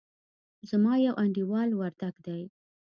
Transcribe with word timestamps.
زما 0.69 0.93
يو 1.05 1.13
انډيوال 1.23 1.69
وردګ 1.75 2.15
دئ. 2.25 2.43